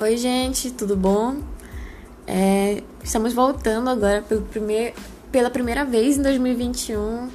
Oi, 0.00 0.16
gente, 0.16 0.70
tudo 0.70 0.96
bom? 0.96 1.38
É, 2.24 2.84
estamos 3.02 3.32
voltando 3.32 3.90
agora 3.90 4.22
pelo 4.22 4.42
primeir, 4.42 4.94
pela 5.32 5.50
primeira 5.50 5.84
vez 5.84 6.16
em 6.16 6.22
2021, 6.22 7.28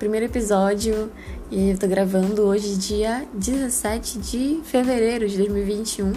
primeiro 0.00 0.26
episódio, 0.26 1.12
e 1.48 1.70
eu 1.70 1.78
tô 1.78 1.86
gravando 1.86 2.42
hoje, 2.42 2.74
dia 2.74 3.24
17 3.32 4.18
de 4.18 4.60
fevereiro 4.64 5.28
de 5.28 5.36
2021. 5.36 6.12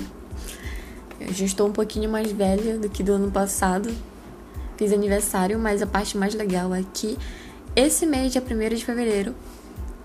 Eu 1.20 1.32
já 1.32 1.45
estou 1.45 1.68
um 1.68 1.71
pouquinho 1.71 2.09
mais 2.09 2.31
velha 2.31 2.80
do 2.80 2.90
que 2.90 3.04
do 3.04 3.12
ano 3.12 3.30
passado, 3.30 3.94
fiz 4.77 4.91
aniversário, 4.91 5.59
mas 5.59 5.84
a 5.84 5.86
parte 5.86 6.17
mais 6.17 6.34
legal 6.34 6.73
é 6.73 6.84
que 6.95 7.16
esse 7.76 8.08
mês, 8.08 8.31
dia 8.31 8.41
1 8.41 8.76
de 8.76 8.84
fevereiro, 8.84 9.36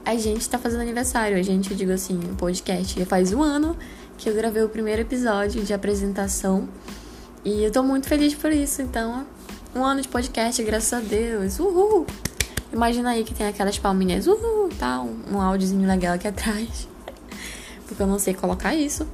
a 0.05 0.15
gente 0.15 0.47
tá 0.47 0.59
fazendo 0.59 0.81
aniversário. 0.81 1.39
A 1.39 1.43
gente, 1.43 1.71
eu 1.71 1.77
digo 1.77 1.93
assim, 1.93 2.19
o 2.31 2.35
podcast 2.35 2.99
já 2.99 3.07
faz 3.07 3.33
um 3.33 3.43
ano 3.43 3.75
que 4.21 4.29
eu 4.29 4.35
gravei 4.35 4.63
o 4.63 4.69
primeiro 4.69 5.01
episódio 5.01 5.65
de 5.65 5.73
apresentação. 5.73 6.69
E 7.43 7.65
eu 7.65 7.73
tô 7.73 7.83
muito 7.83 8.07
feliz 8.07 8.35
por 8.35 8.53
isso. 8.53 8.83
Então, 8.83 9.27
um 9.75 9.83
ano 9.83 10.03
de 10.03 10.09
podcast, 10.09 10.63
graças 10.63 10.93
a 10.93 11.01
Deus. 11.01 11.59
Uhul! 11.59 12.07
Imagina 12.71 13.13
aí 13.13 13.25
que 13.25 13.33
tem 13.33 13.47
aquelas 13.47 13.79
palminhas, 13.79 14.27
uhul, 14.27 14.69
tá? 14.79 15.01
Um, 15.01 15.41
áudiozinho 15.41 15.89
legal 15.89 16.15
aqui 16.17 16.29
atrás. 16.29 16.87
Porque 17.89 18.03
eu 18.03 18.07
não 18.07 18.19
sei 18.19 18.35
colocar 18.35 18.75
isso. 18.75 19.07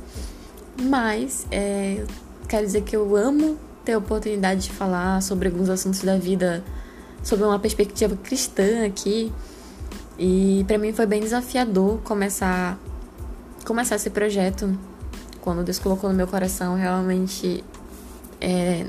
Mas, 0.76 1.46
é, 1.52 2.04
quero 2.48 2.66
dizer 2.66 2.82
que 2.82 2.96
eu 2.96 3.14
amo 3.14 3.56
ter 3.84 3.92
a 3.92 3.98
oportunidade 3.98 4.62
de 4.62 4.70
falar 4.72 5.22
sobre 5.22 5.46
alguns 5.46 5.68
assuntos 5.68 6.00
da 6.00 6.18
vida, 6.18 6.64
sobre 7.22 7.44
uma 7.44 7.60
perspectiva 7.60 8.16
cristã 8.16 8.84
aqui. 8.84 9.32
E 10.18 10.64
para 10.66 10.78
mim 10.78 10.92
foi 10.92 11.06
bem 11.06 11.20
desafiador 11.20 12.00
começar 12.02 12.76
começar 13.64 13.96
esse 13.96 14.10
projeto 14.10 14.78
quando 15.46 15.62
Deus 15.62 15.78
colocou 15.78 16.10
no 16.10 16.16
meu 16.16 16.26
coração, 16.26 16.74
realmente 16.74 17.62
é, 18.40 18.88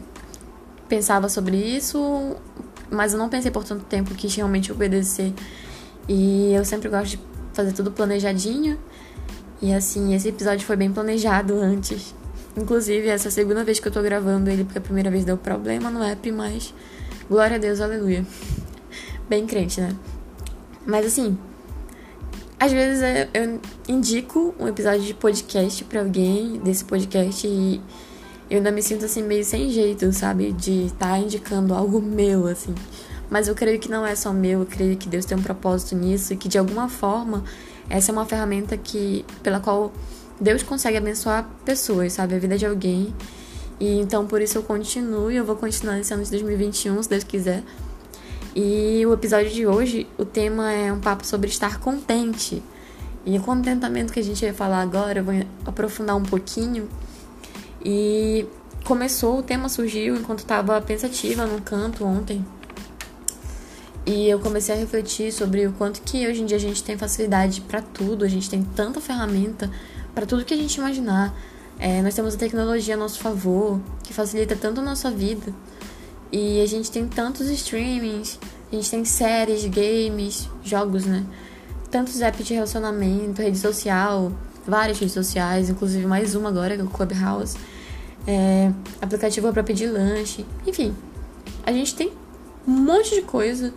pensava 0.89 1.29
sobre 1.29 1.55
isso, 1.55 2.35
mas 2.89 3.13
eu 3.13 3.19
não 3.19 3.29
pensei 3.29 3.51
por 3.51 3.63
tanto 3.63 3.85
tempo 3.85 4.15
que 4.15 4.27
realmente 4.27 4.71
obedecer. 4.71 5.35
E 6.09 6.51
eu 6.55 6.65
sempre 6.65 6.89
gosto 6.89 7.11
de 7.11 7.19
fazer 7.53 7.73
tudo 7.73 7.91
planejadinho. 7.91 8.75
E 9.61 9.71
assim, 9.71 10.15
esse 10.15 10.29
episódio 10.29 10.65
foi 10.65 10.75
bem 10.75 10.91
planejado 10.91 11.53
antes. 11.61 12.15
Inclusive, 12.57 13.07
essa 13.07 13.27
é 13.27 13.29
a 13.29 13.31
segunda 13.31 13.63
vez 13.63 13.79
que 13.79 13.87
eu 13.87 13.91
tô 13.91 14.01
gravando 14.01 14.49
ele, 14.49 14.63
porque 14.63 14.79
a 14.79 14.81
primeira 14.81 15.11
vez 15.11 15.23
deu 15.23 15.37
problema 15.37 15.91
no 15.91 16.01
app, 16.01 16.31
mas 16.31 16.73
glória 17.29 17.57
a 17.57 17.59
Deus, 17.59 17.79
aleluia. 17.79 18.25
Bem 19.29 19.45
crente, 19.45 19.79
né? 19.79 19.95
Mas 20.87 21.05
assim, 21.05 21.37
às 22.59 22.71
vezes 22.71 23.03
eu 23.33 23.59
indico 23.87 24.55
um 24.59 24.67
episódio 24.67 25.01
de 25.01 25.13
podcast 25.13 25.83
para 25.83 25.99
alguém 25.99 26.57
desse 26.59 26.83
podcast 26.83 27.45
e 27.45 27.79
eu 28.49 28.57
ainda 28.57 28.71
me 28.71 28.81
sinto 28.81 29.05
assim 29.05 29.21
meio 29.21 29.43
sem 29.43 29.69
jeito, 29.69 30.11
sabe? 30.11 30.53
De 30.53 30.85
estar 30.85 31.09
tá 31.09 31.19
indicando 31.19 31.73
algo 31.73 32.01
meu, 32.01 32.47
assim. 32.47 32.73
Mas 33.29 33.47
eu 33.47 33.53
creio 33.53 33.79
que 33.79 33.89
não 33.89 34.05
é 34.05 34.15
só 34.15 34.33
meu, 34.33 34.61
eu 34.61 34.65
creio 34.65 34.97
que 34.97 35.07
Deus 35.07 35.25
tem 35.25 35.37
um 35.37 35.41
propósito 35.41 35.95
nisso 35.95 36.33
e 36.33 36.37
que 36.37 36.47
de 36.47 36.57
alguma 36.57 36.87
forma 36.89 37.43
essa 37.89 38.11
é 38.11 38.13
uma 38.13 38.25
ferramenta 38.25 38.75
que 38.75 39.25
pela 39.43 39.59
qual 39.59 39.91
Deus 40.39 40.63
consegue 40.63 40.97
abençoar 40.97 41.47
pessoas, 41.63 42.13
sabe? 42.13 42.35
A 42.35 42.39
vida 42.39 42.57
de 42.57 42.65
alguém. 42.65 43.13
E 43.79 43.99
então 43.99 44.25
por 44.25 44.41
isso 44.41 44.57
eu 44.57 44.63
continuo 44.63 45.29
e 45.29 45.35
eu 45.35 45.45
vou 45.45 45.55
continuar 45.55 45.95
nesse 45.95 46.13
ano 46.13 46.23
de 46.23 46.31
2021, 46.31 47.03
se 47.03 47.09
Deus 47.09 47.23
quiser 47.23 47.63
e 48.59 49.05
o 49.05 49.13
episódio 49.13 49.51
de 49.51 49.67
hoje, 49.67 50.07
o 50.17 50.25
tema 50.25 50.71
é 50.71 50.91
um 50.91 50.99
papo 50.99 51.23
sobre 51.23 51.47
estar 51.47 51.79
contente. 51.79 52.63
E 53.23 53.37
o 53.37 53.41
contentamento 53.43 54.11
que 54.11 54.19
a 54.19 54.23
gente 54.23 54.43
vai 54.43 54.51
falar 54.51 54.81
agora, 54.81 55.19
eu 55.19 55.23
vou 55.23 55.35
aprofundar 55.63 56.15
um 56.15 56.23
pouquinho. 56.23 56.89
E 57.85 58.47
começou, 58.83 59.37
o 59.37 59.43
tema 59.43 59.69
surgiu 59.69 60.15
enquanto 60.15 60.39
estava 60.39 60.81
pensativa 60.81 61.45
no 61.45 61.61
canto 61.61 62.03
ontem. 62.03 62.43
E 64.07 64.27
eu 64.27 64.39
comecei 64.39 64.73
a 64.73 64.77
refletir 64.79 65.31
sobre 65.31 65.67
o 65.67 65.73
quanto 65.73 66.01
que 66.01 66.27
hoje 66.27 66.41
em 66.41 66.47
dia 66.47 66.57
a 66.57 66.59
gente 66.59 66.83
tem 66.83 66.97
facilidade 66.97 67.61
para 67.61 67.83
tudo, 67.83 68.25
a 68.25 68.27
gente 68.27 68.49
tem 68.49 68.63
tanta 68.63 68.99
ferramenta 68.99 69.69
para 70.15 70.25
tudo 70.25 70.43
que 70.43 70.55
a 70.55 70.57
gente 70.57 70.73
imaginar. 70.77 71.31
É, 71.77 72.01
nós 72.01 72.15
temos 72.15 72.33
a 72.33 72.37
tecnologia 72.39 72.95
a 72.95 72.97
nosso 72.97 73.19
favor, 73.19 73.79
que 74.03 74.15
facilita 74.15 74.55
tanto 74.55 74.81
a 74.81 74.83
nossa 74.83 75.11
vida. 75.11 75.53
E 76.31 76.61
a 76.61 76.65
gente 76.65 76.91
tem 76.91 77.07
tantos 77.07 77.49
streamings, 77.49 78.39
a 78.71 78.75
gente 78.75 78.89
tem 78.89 79.05
séries, 79.05 79.65
games, 79.65 80.49
jogos, 80.63 81.05
né? 81.05 81.25
Tantos 81.89 82.21
apps 82.21 82.45
de 82.45 82.53
relacionamento, 82.53 83.41
rede 83.41 83.57
social, 83.57 84.31
várias 84.67 84.99
redes 84.99 85.13
sociais, 85.13 85.69
inclusive 85.69 86.05
mais 86.05 86.35
uma 86.35 86.49
agora, 86.49 86.75
que 86.75 86.81
é 86.81 86.83
o 86.83 86.89
Clubhouse. 86.89 87.57
É, 88.25 88.71
aplicativo 89.01 89.51
para 89.53 89.63
pedir 89.63 89.87
lanche, 89.87 90.45
enfim. 90.65 90.93
A 91.65 91.71
gente 91.71 91.95
tem 91.95 92.11
um 92.67 92.71
monte 92.71 93.15
de 93.15 93.21
coisa 93.21 93.73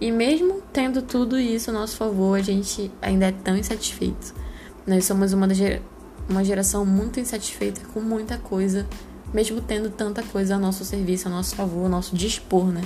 e 0.00 0.12
mesmo 0.12 0.62
tendo 0.72 1.02
tudo 1.02 1.38
isso 1.38 1.70
a 1.70 1.72
nosso 1.72 1.96
favor, 1.96 2.38
a 2.38 2.42
gente 2.42 2.92
ainda 3.02 3.26
é 3.26 3.32
tão 3.32 3.56
insatisfeito. 3.56 4.32
Nós 4.86 5.04
somos 5.04 5.32
uma, 5.32 5.48
uma 6.28 6.44
geração 6.44 6.86
muito 6.86 7.18
insatisfeita 7.18 7.80
com 7.92 8.00
muita 8.00 8.38
coisa 8.38 8.86
mesmo 9.32 9.60
tendo 9.60 9.90
tanta 9.90 10.22
coisa 10.22 10.56
a 10.56 10.58
nosso 10.58 10.84
serviço, 10.84 11.28
a 11.28 11.30
nosso 11.30 11.54
favor, 11.54 11.86
a 11.86 11.88
nosso 11.88 12.16
dispor, 12.16 12.66
né? 12.66 12.82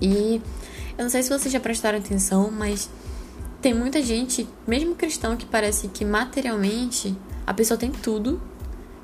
E 0.00 0.40
eu 0.96 1.02
não 1.02 1.10
sei 1.10 1.22
se 1.22 1.28
vocês 1.28 1.52
já 1.52 1.60
prestaram 1.60 1.98
atenção, 1.98 2.50
mas 2.50 2.88
tem 3.60 3.74
muita 3.74 4.02
gente, 4.02 4.48
mesmo 4.66 4.94
cristão, 4.94 5.36
que 5.36 5.46
parece 5.46 5.88
que 5.88 6.04
materialmente 6.04 7.16
a 7.46 7.54
pessoa 7.54 7.78
tem 7.78 7.90
tudo 7.90 8.40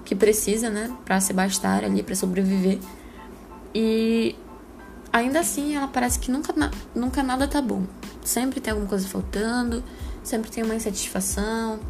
que 0.04 0.14
precisa, 0.14 0.68
né, 0.68 0.94
para 1.04 1.20
se 1.20 1.32
bastar 1.32 1.84
ali, 1.84 2.02
para 2.02 2.14
sobreviver. 2.14 2.78
E 3.74 4.36
ainda 5.12 5.40
assim 5.40 5.74
ela 5.76 5.88
parece 5.88 6.18
que 6.18 6.30
nunca, 6.30 6.54
nunca 6.94 7.22
nada 7.22 7.46
tá 7.48 7.62
bom. 7.62 7.84
Sempre 8.24 8.60
tem 8.60 8.72
alguma 8.72 8.88
coisa 8.88 9.06
faltando, 9.08 9.82
sempre 10.22 10.50
tem 10.50 10.62
uma 10.62 10.74
insatisfação, 10.74 11.80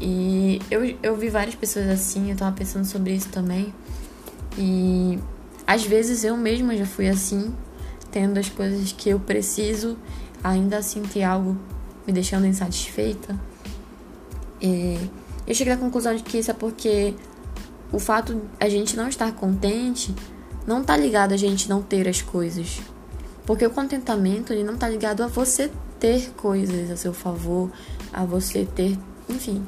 e 0.00 0.60
eu, 0.70 0.96
eu 1.02 1.16
vi 1.16 1.28
várias 1.28 1.54
pessoas 1.54 1.88
assim, 1.88 2.30
eu 2.30 2.36
tava 2.36 2.54
pensando 2.54 2.84
sobre 2.84 3.14
isso 3.14 3.28
também. 3.30 3.74
E 4.56 5.18
às 5.66 5.84
vezes 5.84 6.24
eu 6.24 6.36
mesma 6.36 6.76
já 6.76 6.86
fui 6.86 7.08
assim, 7.08 7.52
tendo 8.10 8.38
as 8.38 8.48
coisas 8.48 8.92
que 8.92 9.10
eu 9.10 9.20
preciso, 9.20 9.96
ainda 10.42 10.78
assim 10.78 11.02
ter 11.02 11.22
algo 11.22 11.56
me 12.06 12.12
deixando 12.12 12.46
insatisfeita. 12.46 13.38
E 14.60 14.98
eu 15.46 15.54
cheguei 15.54 15.72
à 15.72 15.76
conclusão 15.76 16.14
de 16.14 16.22
que 16.22 16.38
isso 16.38 16.50
é 16.50 16.54
porque 16.54 17.14
o 17.92 17.98
fato 17.98 18.34
de 18.34 18.40
a 18.60 18.68
gente 18.68 18.96
não 18.96 19.08
estar 19.08 19.32
contente 19.32 20.14
não 20.66 20.84
tá 20.84 20.96
ligado 20.96 21.32
a 21.32 21.36
gente 21.36 21.68
não 21.68 21.82
ter 21.82 22.06
as 22.08 22.20
coisas. 22.20 22.80
Porque 23.46 23.64
o 23.64 23.70
contentamento 23.70 24.52
ele 24.52 24.62
não 24.62 24.76
tá 24.76 24.88
ligado 24.88 25.22
a 25.22 25.26
você 25.26 25.70
ter 25.98 26.30
coisas 26.32 26.90
a 26.90 26.96
seu 26.96 27.14
favor, 27.14 27.70
a 28.12 28.24
você 28.24 28.66
ter, 28.66 28.98
enfim, 29.28 29.64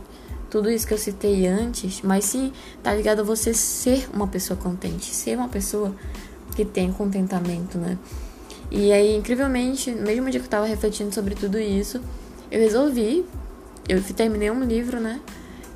tudo 0.50 0.70
isso 0.70 0.86
que 0.86 0.92
eu 0.92 0.98
citei 0.98 1.46
antes, 1.46 2.02
mas 2.02 2.24
sim 2.24 2.52
tá 2.82 2.94
ligado 2.94 3.20
a 3.20 3.22
você 3.22 3.54
ser 3.54 4.08
uma 4.12 4.26
pessoa 4.26 4.58
contente, 4.58 5.14
ser 5.14 5.38
uma 5.38 5.48
pessoa 5.48 5.94
que 6.54 6.64
tem 6.64 6.92
contentamento, 6.92 7.78
né? 7.78 7.96
E 8.70 8.92
aí, 8.92 9.16
incrivelmente, 9.16 9.90
mesmo 9.90 10.30
dia 10.30 10.38
que 10.38 10.46
eu 10.46 10.50
tava 10.50 10.66
refletindo 10.66 11.12
sobre 11.12 11.34
tudo 11.34 11.58
isso, 11.58 12.00
eu 12.50 12.60
resolvi, 12.60 13.24
eu 13.88 14.02
terminei 14.02 14.50
um 14.50 14.62
livro, 14.62 15.00
né? 15.00 15.20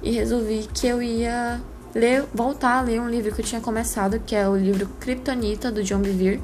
E 0.03 0.13
resolvi 0.13 0.69
que 0.73 0.87
eu 0.87 1.03
ia 1.03 1.61
ler, 1.95 2.25
voltar 2.33 2.79
a 2.79 2.81
ler 2.83 3.01
um 3.01 3.09
livro 3.09 3.35
que 3.35 3.41
eu 3.41 3.45
tinha 3.45 3.61
começado, 3.61 4.21
que 4.21 4.37
é 4.37 4.49
o 4.49 4.57
livro 4.57 4.87
Kryptonita, 5.01 5.73
do 5.73 5.83
John 5.83 5.99
Bevere. 5.99 6.41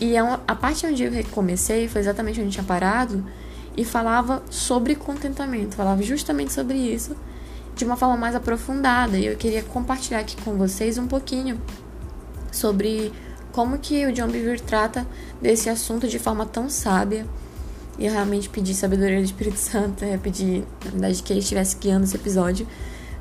E 0.00 0.16
é 0.16 0.20
a 0.20 0.54
parte 0.56 0.86
onde 0.86 1.04
eu 1.04 1.12
recomecei 1.12 1.86
foi 1.86 2.00
exatamente 2.00 2.40
onde 2.40 2.48
eu 2.48 2.52
tinha 2.52 2.64
parado, 2.64 3.24
e 3.76 3.84
falava 3.84 4.42
sobre 4.50 4.94
contentamento, 4.94 5.74
falava 5.74 6.02
justamente 6.02 6.52
sobre 6.52 6.76
isso 6.76 7.16
de 7.74 7.84
uma 7.84 7.96
forma 7.96 8.16
mais 8.16 8.34
aprofundada. 8.34 9.18
E 9.18 9.26
eu 9.26 9.36
queria 9.36 9.62
compartilhar 9.62 10.20
aqui 10.20 10.36
com 10.42 10.56
vocês 10.56 10.96
um 10.96 11.06
pouquinho 11.06 11.60
sobre 12.52 13.12
como 13.54 13.78
que 13.78 14.04
o 14.04 14.12
John 14.12 14.26
Bevere 14.26 14.60
trata 14.60 15.06
desse 15.40 15.70
assunto 15.70 16.08
de 16.08 16.18
forma 16.18 16.44
tão 16.44 16.68
sábia. 16.68 17.24
E 17.96 18.08
realmente 18.08 18.48
pedi 18.48 18.74
sabedoria 18.74 19.18
do 19.18 19.24
Espírito 19.24 19.56
Santo, 19.62 20.04
eu 20.04 20.18
pedi, 20.18 20.64
na 20.84 20.90
verdade, 20.90 21.22
que 21.22 21.32
ele 21.32 21.38
estivesse 21.38 21.76
guiando 21.76 22.04
esse 22.04 22.16
episódio 22.16 22.66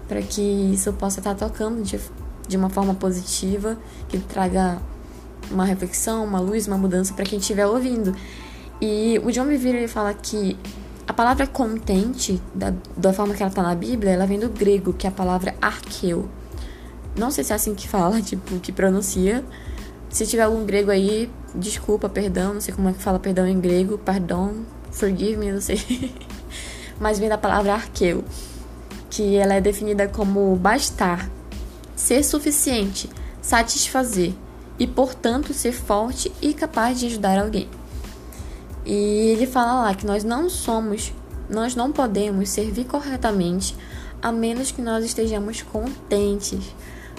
para 0.07 0.21
que 0.24 0.41
isso 0.41 0.91
possa 0.94 1.19
estar 1.19 1.35
tocando 1.35 1.83
de, 1.83 2.00
de 2.47 2.57
uma 2.57 2.68
forma 2.68 2.95
positiva, 2.95 3.77
que 4.09 4.18
traga 4.18 4.81
uma 5.51 5.65
reflexão, 5.65 6.24
uma 6.24 6.39
luz, 6.39 6.65
uma 6.68 6.80
mudança 6.80 7.13
para 7.13 7.25
quem 7.25 7.38
estiver 7.38 7.68
ouvindo. 7.68 8.15
E 8.81 9.21
o 9.24 9.31
John 9.31 9.45
Bevere 9.45 9.77
ele 9.77 9.88
fala 9.88 10.15
que 10.15 10.57
a 11.07 11.13
palavra 11.13 11.45
contente, 11.45 12.41
da, 12.56 12.74
da 12.97 13.13
forma 13.13 13.35
que 13.35 13.44
ela 13.44 13.51
tá 13.51 13.62
na 13.62 13.75
Bíblia, 13.75 14.13
ela 14.13 14.25
vem 14.25 14.39
do 14.39 14.50
grego, 14.50 14.94
que 14.94 15.06
é 15.06 15.09
a 15.12 15.13
palavra 15.13 15.53
arqueu. 15.62 16.27
Não 17.15 17.30
sei 17.30 17.44
se 17.44 17.53
é 17.53 17.56
assim 17.56 17.75
que 17.75 17.88
fala, 17.88 18.19
tipo, 18.24 18.59
que 18.59 18.71
pronuncia. 18.71 19.45
Se 20.13 20.27
tiver 20.27 20.44
algum 20.44 20.63
grego 20.63 20.92
aí, 20.92 21.27
desculpa, 21.56 22.07
perdão, 22.07 22.54
não 22.54 22.62
sei 22.62 22.71
como 22.71 22.88
é 22.88 22.94
que 22.94 23.01
fala 23.01 23.18
perdão 23.18 23.48
em 23.48 23.60
grego, 23.60 23.98
perdão, 23.98 24.63
forgive 24.92 25.38
me, 25.38 25.51
não 25.51 25.60
sei. 25.60 26.13
Mas 27.01 27.18
vem 27.18 27.27
da 27.27 27.36
palavra 27.36 27.74
arqueu, 27.74 28.24
que 29.10 29.36
ela 29.36 29.56
é 29.56 29.60
definida 29.60 30.07
como 30.07 30.56
bastar, 30.56 31.27
ser 31.95 32.24
suficiente, 32.24 33.10
satisfazer 33.42 34.33
e, 34.77 34.86
portanto, 34.86 35.51
ser 35.51 35.71
forte 35.71 36.31
e 36.39 36.54
capaz 36.54 37.00
de 37.00 37.07
ajudar 37.07 37.39
alguém. 37.39 37.68
E 38.86 39.30
ele 39.31 39.48
fala 39.48 39.81
lá 39.81 39.95
que 39.95 40.06
nós 40.06 40.24
não 40.24 40.48
somos, 40.48 41.12
nós 41.50 41.74
não 41.74 41.92
podemos 41.92 42.50
servir 42.50 42.86
corretamente 42.86 43.75
a 44.21 44.31
menos 44.31 44.69
que 44.69 44.80
nós 44.80 45.04
estejamos 45.04 45.63
contentes. 45.63 46.63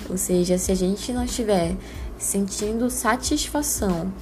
Ou 0.09 0.17
seja, 0.17 0.59
se 0.59 0.71
a 0.71 0.77
gente 0.77 1.13
não 1.13 1.25
estiver 1.25 1.77
sentindo 2.25 2.91
satisfação 2.91 4.13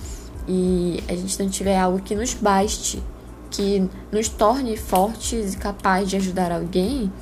e 0.46 1.02
a 1.08 1.14
gente 1.14 1.40
não 1.40 1.48
tiver 1.48 1.78
algo 1.78 2.00
que 2.00 2.14
nos 2.14 2.34
baste, 2.34 3.02
que 3.50 3.88
nos 4.10 4.28
torne 4.28 4.76
fortes 4.76 5.54
e 5.54 5.56
capazes 5.56 6.10
de 6.10 6.16
ajudar 6.16 6.50
alguém, 6.50 7.12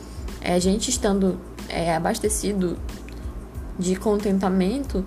é, 0.41 0.55
a 0.55 0.59
gente 0.59 0.89
estando 0.89 1.39
é, 1.69 1.95
abastecido 1.95 2.79
de 3.79 3.95
contentamento, 3.97 5.05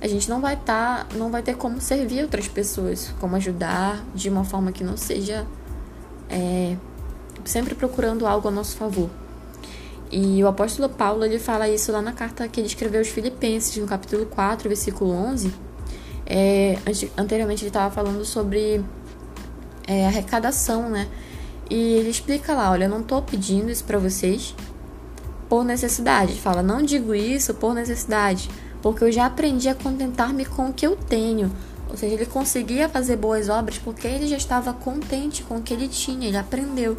a 0.00 0.06
gente 0.06 0.28
não 0.30 0.40
vai 0.40 0.54
estar, 0.54 1.06
tá, 1.06 1.16
não 1.16 1.30
vai 1.30 1.42
ter 1.42 1.56
como 1.56 1.80
servir 1.80 2.22
outras 2.22 2.46
pessoas, 2.48 3.12
como 3.20 3.36
ajudar 3.36 4.02
de 4.14 4.30
uma 4.30 4.44
forma 4.44 4.70
que 4.72 4.84
não 4.84 4.96
seja 4.96 5.46
é, 6.28 6.76
sempre 7.44 7.74
procurando 7.74 8.26
algo 8.26 8.48
a 8.48 8.50
nosso 8.50 8.76
favor. 8.76 9.10
E 10.10 10.42
o 10.42 10.48
apóstolo 10.48 10.88
Paulo 10.88 11.24
ele 11.24 11.38
fala 11.38 11.68
isso 11.68 11.92
lá 11.92 12.02
na 12.02 12.12
carta 12.12 12.48
que 12.48 12.60
ele 12.60 12.66
escreveu 12.66 13.00
aos 13.00 13.08
Filipenses, 13.08 13.76
no 13.76 13.86
capítulo 13.86 14.26
4, 14.26 14.68
versículo 14.68 15.12
11. 15.12 15.52
É, 16.26 16.76
anteriormente 17.16 17.62
ele 17.62 17.70
estava 17.70 17.94
falando 17.94 18.24
sobre 18.24 18.84
é, 19.86 20.06
arrecadação, 20.06 20.88
né? 20.88 21.08
E 21.68 21.94
ele 21.94 22.10
explica 22.10 22.52
lá: 22.54 22.70
olha, 22.72 22.84
eu 22.84 22.90
não 22.90 23.00
estou 23.00 23.22
pedindo 23.22 23.70
isso 23.70 23.84
para 23.84 23.98
vocês 23.98 24.54
por 25.48 25.64
necessidade. 25.64 26.32
Ele 26.32 26.40
fala: 26.40 26.62
não 26.62 26.82
digo 26.82 27.14
isso 27.14 27.54
por 27.54 27.72
necessidade, 27.72 28.50
porque 28.82 29.04
eu 29.04 29.12
já 29.12 29.26
aprendi 29.26 29.68
a 29.68 29.74
contentar-me 29.74 30.44
com 30.44 30.70
o 30.70 30.72
que 30.72 30.86
eu 30.86 30.96
tenho. 30.96 31.50
Ou 31.88 31.96
seja, 31.96 32.14
ele 32.14 32.26
conseguia 32.26 32.88
fazer 32.88 33.16
boas 33.16 33.48
obras 33.48 33.78
porque 33.78 34.06
ele 34.06 34.26
já 34.28 34.36
estava 34.36 34.72
contente 34.72 35.42
com 35.42 35.56
o 35.56 35.62
que 35.62 35.74
ele 35.74 35.88
tinha, 35.88 36.28
ele 36.28 36.36
aprendeu. 36.36 36.96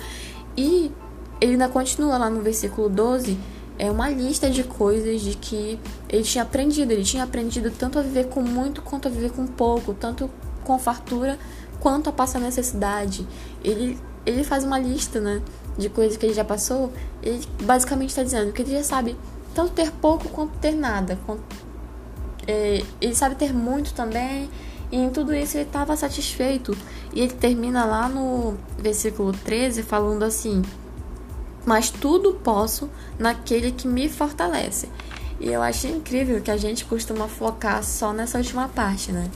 E 0.57 0.91
ele 1.41 1.53
ainda 1.53 1.67
continua 1.67 2.19
lá 2.19 2.29
no 2.29 2.41
versículo 2.41 2.87
12, 2.87 3.37
é 3.79 3.89
uma 3.89 4.09
lista 4.09 4.47
de 4.47 4.63
coisas 4.63 5.21
de 5.21 5.35
que 5.35 5.79
ele 6.07 6.21
tinha 6.21 6.43
aprendido. 6.43 6.91
Ele 6.91 7.03
tinha 7.03 7.23
aprendido 7.23 7.71
tanto 7.71 7.97
a 7.97 8.03
viver 8.03 8.27
com 8.27 8.41
muito 8.41 8.79
quanto 8.83 9.07
a 9.07 9.11
viver 9.11 9.31
com 9.31 9.47
pouco, 9.47 9.91
tanto 9.95 10.29
com 10.63 10.77
fartura 10.77 11.39
quanto 11.79 12.07
a 12.07 12.13
passar 12.13 12.39
necessidade. 12.39 13.27
Ele, 13.63 13.97
ele 14.23 14.43
faz 14.43 14.63
uma 14.63 14.77
lista, 14.77 15.19
né, 15.19 15.41
de 15.79 15.89
coisas 15.89 16.15
que 16.15 16.27
ele 16.27 16.33
já 16.35 16.45
passou. 16.45 16.93
Ele 17.23 17.41
basicamente 17.63 18.09
está 18.09 18.21
dizendo 18.21 18.53
que 18.53 18.61
ele 18.61 18.73
já 18.73 18.83
sabe 18.83 19.17
tanto 19.55 19.71
ter 19.71 19.91
pouco 19.91 20.29
quanto 20.29 20.55
ter 20.59 20.73
nada. 20.73 21.17
É, 22.45 22.83
ele 23.01 23.15
sabe 23.15 23.33
ter 23.33 23.51
muito 23.51 23.95
também. 23.95 24.47
E 24.91 24.97
em 24.97 25.09
tudo 25.09 25.33
isso 25.33 25.57
ele 25.57 25.63
estava 25.63 25.95
satisfeito. 25.95 26.77
E 27.15 27.21
ele 27.21 27.33
termina 27.33 27.83
lá 27.83 28.07
no 28.07 28.55
versículo 28.77 29.31
13 29.31 29.81
falando 29.81 30.21
assim: 30.21 30.61
mas 31.65 31.89
tudo 31.89 32.33
posso 32.33 32.89
naquele 33.17 33.71
que 33.71 33.87
me 33.87 34.09
fortalece. 34.09 34.89
E 35.39 35.49
eu 35.49 35.61
acho 35.61 35.87
incrível 35.87 36.41
que 36.41 36.51
a 36.51 36.57
gente 36.57 36.85
costuma 36.85 37.27
focar 37.27 37.83
só 37.83 38.13
nessa 38.13 38.37
última 38.37 38.67
parte, 38.67 39.11
né? 39.11 39.29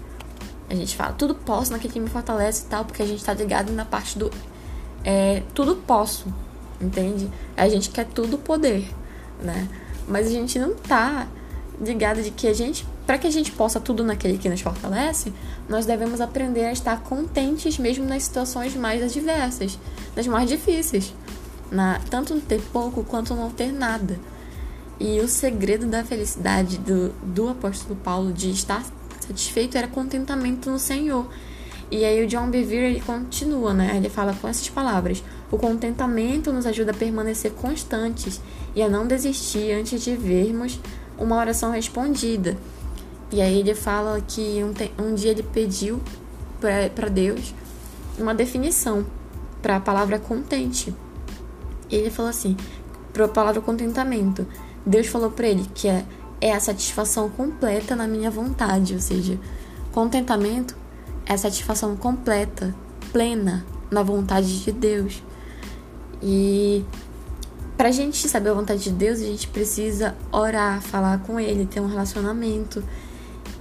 A 0.69 0.75
gente 0.75 0.95
fala, 0.95 1.13
tudo 1.13 1.35
posso 1.35 1.71
naquele 1.71 1.93
que 1.93 1.99
me 1.99 2.09
fortalece 2.09 2.65
e 2.65 2.69
tal, 2.69 2.85
porque 2.85 3.01
a 3.01 3.05
gente 3.05 3.23
tá 3.23 3.33
ligado 3.33 3.71
na 3.71 3.85
parte 3.85 4.17
do 4.17 4.31
é, 5.03 5.43
tudo 5.53 5.75
posso, 5.75 6.33
entende? 6.81 7.29
A 7.55 7.69
gente 7.69 7.89
quer 7.89 8.05
tudo 8.05 8.37
poder, 8.37 8.87
né? 9.41 9.67
Mas 10.07 10.27
a 10.27 10.31
gente 10.31 10.57
não 10.57 10.75
tá 10.75 11.27
ligado 11.79 12.21
de 12.21 12.31
que 12.31 12.47
a 12.47 12.53
gente, 12.53 12.85
para 13.05 13.17
que 13.17 13.27
a 13.27 13.31
gente 13.31 13.51
possa 13.51 13.79
tudo 13.79 14.03
naquele 14.03 14.37
que 14.37 14.49
nos 14.49 14.61
fortalece, 14.61 15.33
nós 15.69 15.85
devemos 15.85 16.21
aprender 16.21 16.65
a 16.65 16.71
estar 16.71 17.01
contentes 17.01 17.77
mesmo 17.77 18.05
nas 18.05 18.23
situações 18.23 18.75
mais 18.75 19.03
adversas, 19.03 19.77
nas 20.15 20.25
mais 20.25 20.49
difíceis 20.49 21.13
na, 21.75 21.99
tanto 22.09 22.39
ter 22.39 22.61
pouco 22.71 23.03
quanto 23.03 23.35
não 23.35 23.51
ter 23.51 23.71
nada. 23.71 24.17
E 24.99 25.19
o 25.19 25.27
segredo 25.27 25.85
da 25.85 26.03
felicidade 26.03 26.77
do, 26.77 27.09
do 27.21 27.49
apóstolo 27.49 27.95
Paulo 27.97 28.31
de 28.31 28.49
estar 28.49 28.83
satisfeito 29.19 29.77
era 29.77 29.87
contentamento 29.87 30.71
no 30.71 30.79
Senhor. 30.79 31.27
E 31.91 32.03
aí 32.03 32.23
o 32.23 32.27
John 32.27 32.49
Bevere 32.49 32.85
ele 32.85 33.01
continua, 33.01 33.73
né? 33.73 33.95
Ele 33.95 34.09
fala 34.09 34.33
com 34.33 34.47
essas 34.47 34.69
palavras: 34.69 35.21
o 35.51 35.57
contentamento 35.57 36.51
nos 36.51 36.65
ajuda 36.65 36.91
a 36.91 36.95
permanecer 36.95 37.51
constantes 37.51 38.41
e 38.73 38.81
a 38.81 38.89
não 38.89 39.05
desistir 39.05 39.71
antes 39.73 40.01
de 40.01 40.15
vermos 40.15 40.79
uma 41.17 41.35
oração 41.37 41.71
respondida. 41.71 42.57
E 43.31 43.41
aí 43.41 43.59
ele 43.59 43.75
fala 43.75 44.21
que 44.21 44.63
um, 44.63 45.03
um 45.03 45.13
dia 45.13 45.31
ele 45.31 45.43
pediu 45.43 46.01
para 46.59 47.09
Deus 47.09 47.53
uma 48.17 48.33
definição 48.33 49.05
para 49.61 49.75
a 49.75 49.79
palavra 49.79 50.17
contente. 50.19 50.93
E 51.89 51.95
ele 51.95 52.09
falou 52.09 52.29
assim, 52.29 52.55
para 53.13 53.25
a 53.25 53.29
palavra 53.29 53.61
contentamento. 53.61 54.45
Deus 54.85 55.07
falou 55.07 55.31
para 55.31 55.47
ele 55.47 55.65
que 55.73 55.87
é, 55.87 56.05
é 56.41 56.53
a 56.53 56.59
satisfação 56.59 57.29
completa 57.29 57.95
na 57.95 58.07
minha 58.07 58.29
vontade, 58.29 58.93
ou 58.93 58.99
seja, 58.99 59.39
contentamento 59.91 60.75
é 61.25 61.33
a 61.33 61.37
satisfação 61.37 61.95
completa, 61.95 62.75
plena 63.11 63.65
na 63.89 64.03
vontade 64.03 64.63
de 64.63 64.71
Deus. 64.71 65.23
E 66.21 66.85
para 67.77 67.89
a 67.89 67.91
gente 67.91 68.27
saber 68.27 68.49
a 68.49 68.53
vontade 68.53 68.83
de 68.83 68.91
Deus, 68.91 69.19
a 69.19 69.25
gente 69.25 69.47
precisa 69.47 70.15
orar, 70.31 70.81
falar 70.81 71.19
com 71.19 71.39
Ele, 71.39 71.65
ter 71.65 71.79
um 71.79 71.87
relacionamento. 71.87 72.83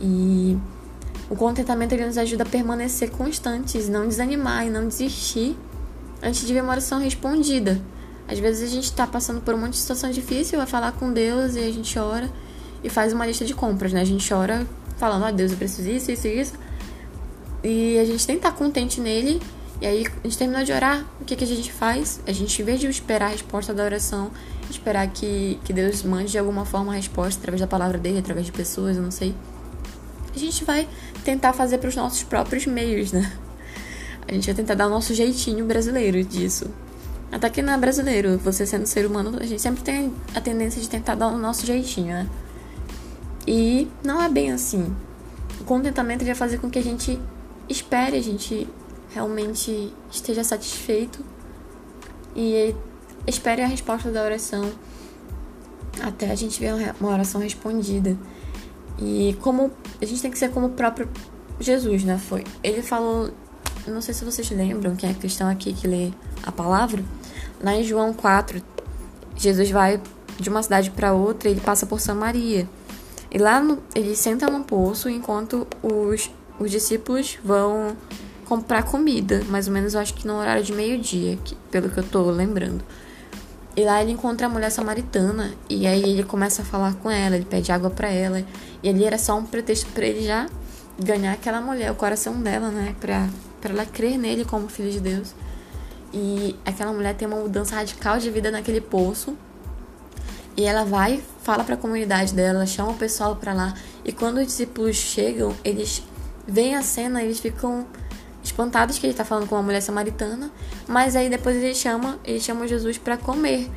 E 0.01 0.57
o 1.31 1.37
contentamento 1.37 1.93
ele 1.95 2.07
nos 2.07 2.19
ajuda 2.19 2.43
a 2.43 2.47
permanecer 2.47 3.11
constantes, 3.11 3.89
não 3.89 4.07
desanimar 4.07 4.67
e 4.67 4.71
não 4.71 4.87
desistir 4.87 5.57
antes 6.23 6.47
de 6.47 6.53
ver 6.53 6.63
uma 6.63 6.73
oração 6.73 7.01
respondida. 7.01 7.81
Às 8.27 8.39
vezes 8.39 8.71
a 8.71 8.75
gente 8.75 8.85
está 8.85 9.07
passando 9.07 9.41
por 9.41 9.55
um 9.55 9.59
monte 9.59 9.73
de 9.73 9.79
situação 9.79 10.11
difícil, 10.11 10.59
vai 10.59 10.67
falar 10.67 10.93
com 10.93 11.13
Deus 11.13 11.57
e 11.57 11.61
a 11.61 11.71
gente 11.71 11.99
ora 11.99 12.31
e 12.83 12.89
faz 12.89 13.13
uma 13.13 13.27
lista 13.27 13.45
de 13.45 13.55
compras, 13.55 13.93
né? 13.93 14.01
A 14.01 14.05
gente 14.05 14.33
ora 14.33 14.67
falando, 14.97 15.25
ó 15.25 15.29
oh, 15.29 15.33
Deus, 15.33 15.53
eu 15.53 15.59
preciso 15.59 15.89
disso, 15.89 16.11
isso 16.11 16.27
e 16.27 16.41
isso. 16.41 16.53
E 17.63 17.99
a 17.99 18.05
gente 18.05 18.27
que 18.27 18.33
estar 18.33 18.53
contente 18.53 19.01
nele. 19.01 19.41
E 19.81 19.87
aí 19.87 20.07
a 20.07 20.27
gente 20.27 20.39
terminou 20.39 20.65
de 20.65 20.73
orar, 20.73 21.05
o 21.21 21.25
que, 21.25 21.35
que 21.35 21.45
a 21.45 21.47
gente 21.47 21.73
faz? 21.73 22.21
A 22.27 22.33
gente, 22.33 22.63
em 22.63 22.65
vez 22.65 22.81
de 22.81 22.87
esperar 22.87 23.27
a 23.27 23.31
resposta 23.31 23.75
da 23.75 23.85
oração, 23.85 24.31
esperar 24.71 25.09
que, 25.09 25.59
que 25.65 25.73
Deus 25.73 26.03
mande 26.03 26.31
de 26.31 26.39
alguma 26.39 26.65
forma 26.65 26.93
a 26.93 26.97
resposta 26.97 27.41
através 27.41 27.61
da 27.61 27.67
palavra 27.67 27.99
dele, 27.99 28.19
através 28.19 28.47
de 28.47 28.53
pessoas, 28.53 28.97
eu 28.97 29.03
não 29.03 29.11
sei. 29.11 29.35
A 30.35 30.39
gente 30.39 30.65
vai 30.65 30.89
tentar 31.25 31.53
fazer 31.53 31.79
para 31.79 31.89
os 31.89 31.97
nossos 31.97 32.23
próprios 32.23 32.67
meios, 32.67 33.13
né? 33.13 33.33
A 34.27 34.33
gente 34.33 34.47
vai 34.47 34.55
tentar 34.55 34.75
dar 34.75 34.87
o 34.87 34.91
nosso 34.91 35.13
jeitinho 35.13 35.67
brasileiro 35.67 36.23
disso. 36.25 36.71
Até 37.35 37.51
que 37.51 37.61
não 37.61 37.73
é 37.73 37.77
brasileiro, 37.77 38.39
você 38.39 38.65
sendo 38.65 38.87
ser 38.87 39.05
humano, 39.05 39.37
a 39.41 39.45
gente 39.45 39.61
sempre 39.61 39.83
tem 39.83 40.15
a 40.37 40.41
tendência 40.41 40.81
de 40.81 40.89
tentar 40.89 41.17
dar 41.17 41.27
o 41.27 41.37
nosso 41.37 41.67
jeitinho, 41.67 42.15
né? 42.15 42.29
E 43.45 43.89
não 44.05 44.23
é 44.23 44.29
bem 44.29 44.53
assim. 44.53 44.95
O 45.61 45.65
contentamento 45.65 46.25
vai 46.25 46.37
fazer 46.37 46.59
com 46.59 46.71
que 46.71 46.79
a 46.79 46.83
gente 46.83 47.21
espere, 47.69 48.17
a 48.17 48.23
gente 48.23 48.69
realmente 49.11 49.93
esteja 50.13 50.45
satisfeito 50.45 51.25
e 52.37 52.73
espere 53.27 53.63
a 53.63 53.67
resposta 53.67 54.13
da 54.13 54.23
oração 54.23 54.71
até 56.05 56.31
a 56.31 56.37
gente 56.37 56.61
ver 56.61 56.73
uma 57.01 57.11
oração 57.11 57.41
respondida. 57.41 58.17
E 58.97 59.37
como 59.43 59.73
a 60.01 60.05
gente 60.05 60.23
tem 60.23 60.31
que 60.31 60.39
ser 60.39 60.53
como 60.53 60.67
o 60.67 60.71
próprio 60.71 61.09
Jesus, 61.59 62.05
né? 62.05 62.17
Foi. 62.17 62.45
Ele 62.63 62.81
falou, 62.81 63.33
não 63.89 64.01
sei 64.01 64.15
se 64.15 64.25
vocês 64.25 64.49
lembram, 64.51 64.95
quem 64.95 65.11
é 65.11 65.15
cristão 65.15 65.49
aqui 65.49 65.73
que 65.73 65.89
lê 65.89 66.13
a 66.45 66.53
palavra, 66.53 67.03
Lá 67.65 67.75
em 67.75 67.83
João 67.83 68.13
4, 68.13 68.63
Jesus 69.39 69.71
vai 69.71 69.99
de 70.39 70.51
uma 70.51 70.63
cidade 70.63 70.91
para 70.91 71.15
outra 71.15 71.49
ele 71.49 71.63
passa 71.63 71.87
por 71.87 71.99
Samaria. 71.99 72.69
E 73.33 73.39
lá 73.39 73.59
no, 73.59 73.79
ele 73.95 74.15
senta 74.15 74.51
num 74.51 74.63
poço 74.63 75.09
enquanto 75.09 75.67
os, 75.83 76.31
os 76.61 76.71
discípulos 76.71 77.39
vão 77.43 77.97
comprar 78.45 78.83
comida, 78.83 79.43
mais 79.49 79.67
ou 79.67 79.73
menos 79.73 79.95
eu 79.95 80.01
acho 80.01 80.13
que 80.13 80.27
no 80.27 80.35
horário 80.35 80.63
de 80.63 80.75
meio-dia, 80.75 81.39
pelo 81.71 81.89
que 81.89 81.97
eu 81.97 82.05
tô 82.05 82.31
lembrando. 82.31 82.85
E 83.75 83.83
lá 83.83 84.03
ele 84.03 84.13
encontra 84.13 84.47
a 84.47 84.51
mulher 84.51 84.71
samaritana 84.71 85.55
e 85.67 85.87
aí 85.87 86.03
ele 86.03 86.23
começa 86.23 86.61
a 86.61 86.65
falar 86.67 86.93
com 86.97 87.11
ela, 87.11 87.35
ele 87.35 87.47
pede 87.47 87.73
água 87.73 87.89
para 87.89 88.11
ela. 88.11 88.45
E 88.83 88.91
ali 88.91 89.05
era 89.05 89.17
só 89.17 89.39
um 89.39 89.47
pretexto 89.47 89.91
para 89.93 90.05
ele 90.05 90.23
já 90.23 90.51
ganhar 91.03 91.33
aquela 91.33 91.63
mulher, 91.63 91.91
o 91.91 91.95
coração 91.95 92.43
dela, 92.43 92.69
né, 92.69 92.95
para 93.01 93.27
para 93.59 93.73
ela 93.73 93.87
crer 93.87 94.19
nele 94.19 94.45
como 94.45 94.69
filho 94.69 94.91
de 94.91 95.01
Deus. 95.01 95.35
E 96.17 96.55
aquela 96.65 96.93
mulher 96.93 97.17
tem 97.17 97.27
uma 97.27 97.39
mudança 97.39 97.75
radical 97.75 98.19
de 98.21 98.31
vida 98.31 98.49
naquele 98.49 98.81
poço. 98.81 99.37
E 100.57 100.63
ela 100.63 100.85
vai, 100.85 101.21
fala 101.43 101.65
para 101.65 101.75
a 101.75 101.77
comunidade 101.77 102.33
dela, 102.33 102.65
chama 102.67 102.93
o 102.93 102.95
pessoal 102.95 103.35
para 103.35 103.53
lá. 103.53 103.75
E 104.05 104.13
quando 104.13 104.39
os 104.39 104.47
discípulos 104.47 104.95
chegam, 104.95 105.53
eles 105.65 106.05
veem 106.47 106.77
a 106.77 106.83
cena, 106.83 107.21
eles 107.21 107.41
ficam 107.41 107.85
espantados 108.45 108.97
que 108.97 109.07
ele 109.07 109.13
está 109.13 109.25
falando 109.25 109.49
com 109.49 109.57
uma 109.57 109.63
mulher 109.65 109.81
samaritana. 109.81 110.53
Mas 110.87 111.17
aí 111.17 111.29
depois 111.29 111.57
ele 111.57 111.75
chama, 111.75 112.21
ele 112.25 112.39
chama 112.39 112.69
Jesus 112.69 112.97
para 112.97 113.17
comer. 113.17 113.69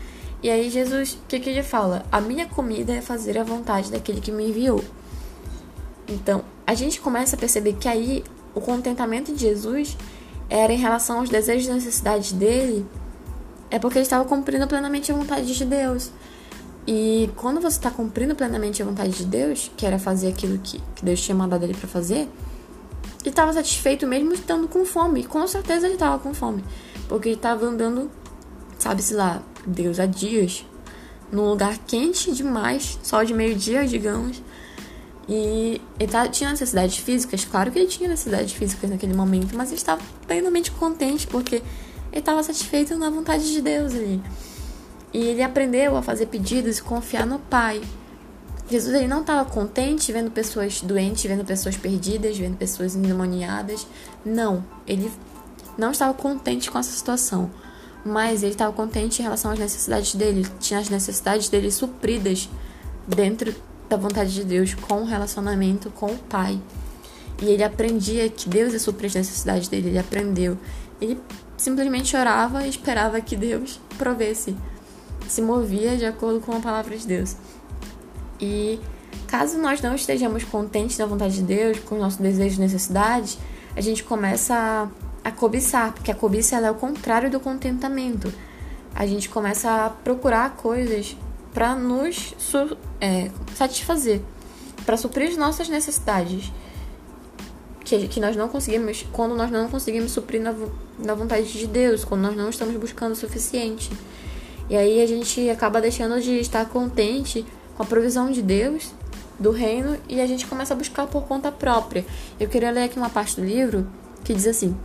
E 0.43 0.51
aí 0.51 0.69
Jesus, 0.69 1.13
o 1.13 1.27
que, 1.27 1.39
que 1.39 1.49
ele 1.49 1.63
fala? 1.63 2.05
A 2.11 2.21
minha 2.21 2.45
comida 2.45 2.93
é 2.93 3.01
fazer 3.01 3.39
a 3.39 3.43
vontade 3.43 3.91
daquele 3.91 4.21
que 4.21 4.31
me 4.31 4.49
enviou. 4.49 4.85
Então, 6.07 6.43
a 6.67 6.75
gente 6.75 7.01
começa 7.01 7.35
a 7.35 7.39
perceber 7.39 7.73
que 7.73 7.87
aí 7.87 8.23
o 8.53 8.61
contentamento 8.61 9.33
de 9.33 9.41
Jesus 9.41 9.97
era 10.49 10.71
em 10.71 10.77
relação 10.77 11.19
aos 11.19 11.29
desejos 11.29 11.67
e 11.67 11.73
necessidades 11.73 12.31
dele, 12.31 12.85
é 13.69 13.77
porque 13.79 13.97
ele 13.97 14.03
estava 14.03 14.25
cumprindo 14.25 14.67
plenamente 14.67 15.11
a 15.11 15.15
vontade 15.15 15.53
de 15.53 15.65
Deus. 15.65 16.11
E 16.85 17.29
quando 17.35 17.59
você 17.59 17.77
está 17.77 17.91
cumprindo 17.91 18.33
plenamente 18.33 18.81
a 18.81 18.85
vontade 18.85 19.11
de 19.11 19.25
Deus, 19.25 19.69
que 19.75 19.85
era 19.85 19.99
fazer 19.99 20.29
aquilo 20.29 20.57
que, 20.59 20.81
que 20.95 21.03
Deus 21.03 21.21
tinha 21.21 21.35
mandado 21.35 21.63
ele 21.63 21.73
para 21.73 21.87
fazer, 21.87 22.29
ele 23.21 23.29
estava 23.29 23.51
satisfeito 23.51 24.07
mesmo 24.07 24.33
estando 24.33 24.69
com 24.69 24.85
fome. 24.85 25.19
E 25.19 25.23
com 25.25 25.45
certeza 25.47 25.85
ele 25.85 25.95
estava 25.95 26.17
com 26.17 26.33
fome. 26.33 26.63
Porque 27.09 27.27
ele 27.27 27.35
estava 27.35 27.65
andando, 27.65 28.09
sabe-se 28.79 29.13
lá, 29.13 29.43
Deus 29.65 29.99
há 29.99 30.05
dias, 30.05 30.65
num 31.29 31.49
lugar 31.49 31.77
quente 31.79 32.31
demais, 32.31 32.97
sol 33.03 33.25
de 33.25 33.33
meio-dia, 33.33 33.85
digamos. 33.85 34.41
E 35.27 35.81
ele 35.99 36.11
tá, 36.11 36.27
tinha 36.29 36.51
necessidades 36.51 36.97
físicas, 36.97 37.43
claro 37.43 37.69
que 37.69 37.77
ele 37.77 37.87
tinha 37.87 38.07
necessidades 38.07 38.53
físicas 38.53 38.89
naquele 38.89 39.13
momento, 39.13 39.57
mas 39.57 39.69
ele 39.69 39.77
estava 39.77 40.01
plenamente 40.25 40.71
contente 40.71 41.27
porque 41.27 41.55
ele 41.55 42.19
estava 42.19 42.41
satisfeito 42.41 42.95
na 42.97 43.09
vontade 43.09 43.51
de 43.51 43.61
Deus 43.61 43.93
ali. 43.93 44.21
E 45.13 45.19
ele 45.19 45.43
aprendeu 45.43 45.97
a 45.97 46.01
fazer 46.01 46.27
pedidos 46.27 46.77
e 46.77 46.81
confiar 46.81 47.25
no 47.25 47.39
Pai. 47.39 47.81
Jesus 48.69 48.93
ele 48.93 49.07
não 49.07 49.21
estava 49.21 49.49
contente 49.49 50.11
vendo 50.11 50.31
pessoas 50.31 50.81
doentes, 50.81 51.23
vendo 51.23 51.43
pessoas 51.43 51.75
perdidas, 51.75 52.37
vendo 52.37 52.57
pessoas 52.57 52.95
endemoniadas. 52.95 53.85
Não, 54.25 54.63
ele 54.85 55.11
não 55.77 55.91
estava 55.91 56.13
contente 56.13 56.71
com 56.71 56.79
essa 56.79 56.91
situação. 56.91 57.49
Mas 58.05 58.43
ele 58.43 58.53
estava 58.53 58.71
contente 58.73 59.19
em 59.19 59.23
relação 59.23 59.51
às 59.51 59.59
necessidades 59.59 60.15
dele. 60.15 60.45
Tinha 60.59 60.79
as 60.79 60.89
necessidades 60.89 61.49
dele 61.49 61.71
supridas 61.71 62.49
dentro 63.07 63.53
da 63.89 63.97
vontade 63.97 64.33
de 64.33 64.43
Deus, 64.43 64.73
com 64.73 65.01
o 65.01 65.05
relacionamento 65.05 65.89
com 65.91 66.07
o 66.07 66.17
Pai. 66.17 66.59
E 67.41 67.45
ele 67.45 67.63
aprendia 67.63 68.29
que 68.29 68.49
Deus 68.49 68.73
ia 68.73 68.79
suprir 68.79 69.07
as 69.07 69.15
necessidades 69.15 69.67
dele, 69.67 69.89
ele 69.89 69.99
aprendeu. 69.99 70.57
Ele 70.99 71.19
simplesmente 71.55 72.15
orava 72.15 72.65
e 72.65 72.69
esperava 72.69 73.21
que 73.21 73.35
Deus 73.35 73.79
provesse. 73.97 74.55
Se 75.27 75.41
movia 75.41 75.97
de 75.97 76.05
acordo 76.05 76.39
com 76.39 76.53
a 76.53 76.59
palavra 76.59 76.97
de 76.97 77.05
Deus. 77.05 77.35
E 78.39 78.79
caso 79.27 79.57
nós 79.57 79.81
não 79.81 79.95
estejamos 79.95 80.43
contentes 80.43 80.97
na 80.97 81.05
vontade 81.05 81.35
de 81.35 81.43
Deus, 81.43 81.79
com 81.79 81.95
os 81.95 82.01
nossos 82.01 82.19
desejos 82.19 82.57
e 82.57 82.61
necessidades, 82.61 83.37
a 83.75 83.81
gente 83.81 84.03
começa 84.03 84.55
a, 84.55 85.29
a 85.29 85.31
cobiçar, 85.31 85.93
porque 85.93 86.09
a 86.09 86.15
cobiça 86.15 86.55
é 86.55 86.71
o 86.71 86.75
contrário 86.75 87.29
do 87.29 87.39
contentamento. 87.39 88.33
A 88.95 89.05
gente 89.05 89.29
começa 89.29 89.69
a 89.69 89.89
procurar 89.89 90.55
coisas 90.55 91.15
para 91.57 91.73
nos 91.73 92.35
é, 93.01 93.31
satisfazer, 93.55 94.21
para 94.85 94.95
suprir 94.95 95.29
as 95.29 95.37
nossas 95.37 95.67
necessidades. 95.67 96.51
Que, 97.83 98.07
que 98.07 98.19
nós 98.19 98.35
não 98.35 98.47
conseguimos, 98.47 99.03
quando 99.11 99.35
nós 99.35 99.49
não 99.49 99.67
conseguimos 99.67 100.11
suprir 100.11 100.39
na, 100.39 100.53
na 100.99 101.15
vontade 101.15 101.51
de 101.51 101.65
Deus, 101.65 102.05
quando 102.05 102.21
nós 102.21 102.35
não 102.35 102.51
estamos 102.51 102.75
buscando 102.75 103.13
o 103.13 103.15
suficiente. 103.15 103.89
E 104.69 104.77
aí 104.77 105.01
a 105.01 105.07
gente 105.07 105.49
acaba 105.49 105.81
deixando 105.81 106.21
de 106.21 106.37
estar 106.37 106.63
contente 106.65 107.43
com 107.75 107.81
a 107.81 107.85
provisão 107.87 108.29
de 108.29 108.43
Deus, 108.43 108.91
do 109.39 109.49
reino, 109.49 109.97
e 110.07 110.21
a 110.21 110.27
gente 110.27 110.45
começa 110.45 110.75
a 110.75 110.77
buscar 110.77 111.07
por 111.07 111.23
conta 111.23 111.51
própria. 111.51 112.05
Eu 112.39 112.47
queria 112.47 112.69
ler 112.69 112.83
aqui 112.83 112.99
uma 112.99 113.09
parte 113.09 113.35
do 113.35 113.43
livro 113.43 113.87
que 114.23 114.31
diz 114.31 114.45
assim: 114.45 114.77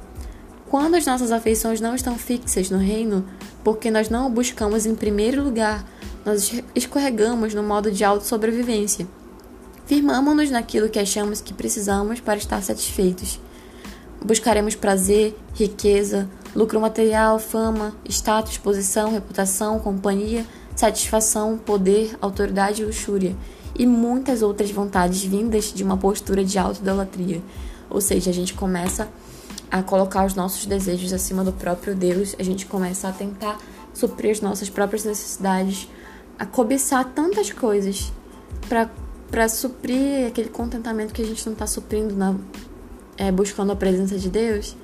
Quando 0.73 0.95
as 0.95 1.05
nossas 1.05 1.31
afeições 1.31 1.83
não 1.83 1.95
estão 1.95 2.17
fixas 2.17 2.71
no 2.71 2.79
reino, 2.79 3.27
porque 3.63 3.91
nós 3.91 4.09
não 4.09 4.27
o 4.27 4.31
buscamos 4.31 4.87
em 4.87 4.95
primeiro 4.95 5.45
lugar, 5.45 5.85
nós 6.25 6.51
escorregamos 6.75 7.53
no 7.53 7.63
modo 7.63 7.91
de 7.93 8.03
autossobrevivência. 8.03 9.07
Firmamos-nos 9.85 10.51
naquilo 10.51 10.89
que 10.89 10.99
achamos 10.99 11.43
que 11.43 11.53
precisamos 11.53 12.21
para 12.21 12.39
estar 12.39 12.63
satisfeitos. 12.63 13.39
Buscaremos 14.25 14.75
prazer, 14.75 15.37
riqueza, 15.55 16.27
lucro 16.57 16.81
material, 16.81 17.39
fama, 17.39 17.95
status, 18.09 18.57
posição, 18.57 19.13
reputação, 19.13 19.79
companhia, 19.79 20.47
satisfação, 20.75 21.59
poder, 21.59 22.17
autoridade 22.19 22.81
e 22.81 22.87
luxúria, 22.87 23.37
e 23.79 23.87
muitas 23.87 24.41
outras 24.41 24.71
vontades 24.71 25.23
vindas 25.23 25.71
de 25.71 25.85
uma 25.85 25.99
postura 25.99 26.43
de 26.43 26.59
autoidolatria. 26.59 27.43
Ou 27.91 28.01
seja, 28.01 28.31
a 28.31 28.33
gente 28.33 28.55
começa 28.55 29.03
a 29.03 29.32
colocar 29.81 30.27
os 30.27 30.35
nossos 30.35 30.67
desejos 30.67 31.13
acima 31.13 31.45
do 31.45 31.53
próprio 31.53 31.95
Deus, 31.95 32.35
a 32.37 32.43
gente 32.43 32.67
começa 32.67 33.09
a 33.09 33.13
tentar 33.13 33.59
suprir 33.95 34.33
as 34.33 34.41
nossas 34.41 34.69
próprias 34.69 35.05
necessidades, 35.05 35.89
a 36.39 36.45
cobiçar 36.45 37.05
tantas 37.15 37.53
coisas 37.53 38.13
para 38.69 39.49
suprir 39.49 40.27
aquele 40.27 40.49
contentamento 40.49 41.15
que 41.15 41.23
a 41.23 41.25
gente 41.25 41.47
não 41.47 41.53
está 41.53 41.67
suprindo 41.67 42.15
na, 42.17 42.35
é, 43.17 43.31
buscando 43.31 43.73
a 43.73 43.77
presença 43.77 44.19
de 44.19 44.29
Deus. 44.29 44.77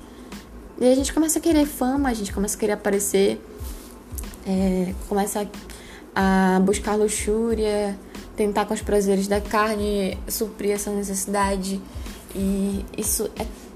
E 0.79 0.87
a 0.89 0.95
gente 0.95 1.13
começa 1.13 1.39
a 1.39 1.41
querer 1.41 1.65
fama, 1.65 2.09
a 2.09 2.13
gente 2.13 2.33
começa 2.33 2.55
a 2.55 2.59
querer 2.59 2.73
aparecer, 2.73 3.41
é, 4.47 4.93
começa 5.07 5.47
a, 6.15 6.55
a 6.55 6.59
buscar 6.61 6.95
luxúria, 6.95 7.99
tentar 8.35 8.65
com 8.65 8.73
os 8.73 8.81
prazeres 8.81 9.27
da 9.27 9.41
carne 9.41 10.17
suprir 10.27 10.71
essa 10.71 10.89
necessidade. 10.91 11.81
E 12.33 12.85
isso 12.97 13.29
é. 13.37 13.68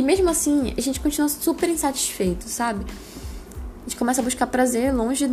E 0.00 0.02
mesmo 0.02 0.30
assim, 0.30 0.72
a 0.78 0.80
gente 0.80 0.98
continua 0.98 1.28
super 1.28 1.68
insatisfeito, 1.68 2.48
sabe? 2.48 2.86
A 2.88 3.82
gente 3.82 3.98
começa 3.98 4.22
a 4.22 4.24
buscar 4.24 4.46
prazer 4.46 4.94
longe 4.94 5.30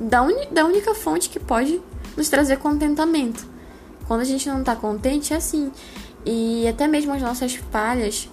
da, 0.00 0.20
un... 0.20 0.32
da 0.50 0.64
única 0.64 0.96
fonte 0.96 1.30
que 1.30 1.38
pode 1.38 1.80
nos 2.16 2.28
trazer 2.28 2.56
contentamento. 2.56 3.46
Quando 4.08 4.22
a 4.22 4.24
gente 4.24 4.48
não 4.48 4.64
tá 4.64 4.74
contente, 4.74 5.32
é 5.32 5.36
assim. 5.36 5.70
E 6.26 6.66
até 6.66 6.88
mesmo 6.88 7.12
as 7.12 7.22
nossas 7.22 7.54
falhas, 7.54 8.28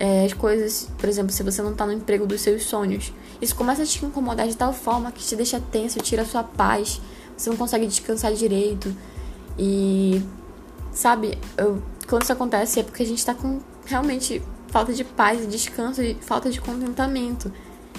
é, 0.00 0.24
as 0.24 0.32
coisas, 0.32 0.88
por 0.98 1.08
exemplo, 1.08 1.30
se 1.30 1.44
você 1.44 1.62
não 1.62 1.72
tá 1.72 1.86
no 1.86 1.92
emprego 1.92 2.26
dos 2.26 2.40
seus 2.40 2.64
sonhos, 2.64 3.12
isso 3.40 3.54
começa 3.54 3.84
a 3.84 3.86
te 3.86 4.04
incomodar 4.04 4.48
de 4.48 4.56
tal 4.56 4.72
forma 4.72 5.12
que 5.12 5.22
te 5.22 5.36
deixa 5.36 5.60
tenso, 5.70 6.00
tira 6.00 6.22
a 6.22 6.26
sua 6.26 6.42
paz, 6.42 7.00
você 7.36 7.48
não 7.48 7.56
consegue 7.56 7.86
descansar 7.86 8.32
direito. 8.32 8.92
E, 9.56 10.20
sabe, 10.90 11.38
eu, 11.56 11.80
quando 12.08 12.24
isso 12.24 12.32
acontece 12.32 12.80
é 12.80 12.82
porque 12.82 13.04
a 13.04 13.06
gente 13.06 13.24
tá 13.24 13.34
com 13.34 13.60
realmente 13.84 14.42
falta 14.76 14.92
de 14.92 15.04
paz 15.04 15.42
e 15.42 15.46
descanso 15.46 16.02
e 16.02 16.14
falta 16.20 16.50
de 16.50 16.60
contentamento. 16.60 17.50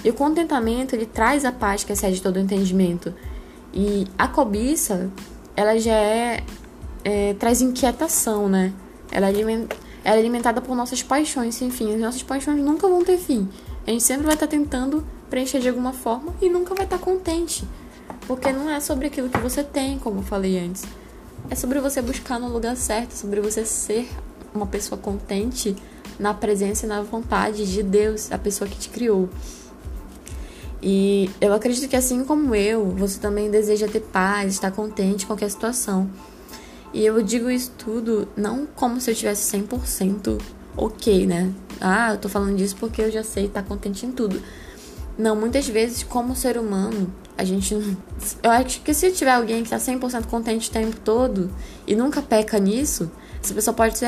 E 0.06 0.12
o 0.12 0.14
contentamento, 0.14 0.94
ele 0.94 1.08
traz 1.08 1.44
a 1.44 1.52
paz 1.52 1.84
que 1.84 1.92
excede 1.92 2.22
todo 2.22 2.36
o 2.36 2.40
entendimento. 2.40 3.16
E 3.74 4.06
a 4.16 4.28
cobiça, 4.28 5.10
ela 5.56 5.80
já 5.80 5.96
é, 5.96 6.44
é 7.04 7.34
traz 7.34 7.62
inquietação, 7.62 8.48
né? 8.48 8.72
Ela 9.12 9.28
é, 9.28 9.32
ela 9.32 10.18
é 10.18 10.20
alimentada 10.20 10.62
por 10.62 10.76
nossas 10.76 11.02
paixões, 11.02 11.60
enfim, 11.64 11.96
as 11.96 12.00
nossas 12.00 12.22
paixões 12.22 12.62
nunca 12.64 12.88
vão 12.88 13.04
ter 13.04 13.18
fim. 13.18 13.50
A 13.88 13.90
gente 13.90 14.04
sempre 14.04 14.28
vai 14.28 14.36
estar 14.36 14.46
tentando 14.46 15.04
preencher 15.32 15.60
de 15.60 15.70
alguma 15.70 15.94
forma 15.94 16.32
e 16.40 16.48
nunca 16.48 16.76
vai 16.76 16.86
estar 16.86 17.00
contente. 17.00 17.68
Porque 18.28 18.52
não 18.52 18.70
é 18.70 18.80
sobre 18.80 19.08
aquilo 19.08 19.30
que 19.30 19.40
você 19.40 19.64
tem, 19.64 19.98
como 19.98 20.20
eu 20.20 20.24
falei 20.24 20.60
antes. 20.60 20.84
É 21.50 21.56
sobre 21.56 21.80
você 21.80 22.04
buscar 22.04 22.40
no 22.40 22.50
lugar 22.50 22.78
certo, 22.78 23.14
sobre 23.14 23.42
você 23.42 23.66
ser 23.66 24.08
uma 24.54 24.68
pessoa 24.68 25.02
contente 25.02 25.76
na 26.20 26.34
presença 26.34 26.86
e 26.86 26.90
na 26.90 27.02
vontade 27.02 27.72
de 27.72 27.84
Deus, 27.84 28.32
a 28.32 28.38
pessoa 28.38 28.70
que 28.70 28.78
te 28.78 28.90
criou. 28.90 29.30
E 30.82 31.30
eu 31.42 31.54
acredito 31.54 31.90
que 31.90 31.96
assim 31.96 32.24
como 32.24 32.54
eu, 32.54 32.90
você 32.92 33.20
também 33.20 33.50
deseja 33.50 33.88
ter 33.88 34.02
paz, 34.02 34.54
estar 34.54 34.72
contente 34.72 35.26
com 35.26 35.34
qualquer 35.34 35.50
situação. 35.50 36.10
E 36.94 37.06
eu 37.06 37.22
digo 37.22 37.50
isso 37.50 37.72
tudo 37.78 38.28
não 38.36 38.66
como 38.66 39.02
se 39.02 39.12
eu 39.12 39.16
tivesse 39.16 39.58
100% 39.58 40.40
ok, 40.76 41.26
né? 41.26 41.52
Ah, 41.82 42.12
eu 42.14 42.18
tô 42.18 42.30
falando 42.30 42.56
disso 42.56 42.76
porque 42.80 43.02
eu 43.02 43.12
já 43.12 43.24
sei 43.24 43.46
estar 43.46 43.64
contente 43.64 44.06
em 44.06 44.12
tudo. 44.12 44.42
Não, 45.18 45.36
muitas 45.36 45.68
vezes, 45.68 46.04
como 46.04 46.36
ser 46.36 46.58
humano, 46.60 47.12
a 47.36 47.44
gente. 47.44 47.74
Eu 48.44 48.52
acho 48.52 48.82
que 48.82 48.94
se 48.94 49.12
tiver 49.12 49.32
alguém 49.32 49.64
que 49.64 49.70
tá 49.70 49.78
100% 49.78 50.28
contente 50.28 50.70
o 50.70 50.72
tempo 50.72 50.96
todo 51.00 51.50
e 51.88 51.96
nunca 51.96 52.22
peca 52.22 52.60
nisso, 52.60 53.10
essa 53.44 53.54
pessoa 53.54 53.74
pode 53.74 53.98
ser 53.98 54.06